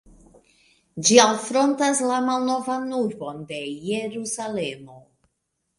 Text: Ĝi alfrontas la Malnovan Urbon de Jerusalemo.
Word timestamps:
Ĝi 1.09 1.19
alfrontas 1.25 2.01
la 2.13 2.17
Malnovan 2.31 2.91
Urbon 3.03 3.47
de 3.53 3.65
Jerusalemo. 3.93 5.01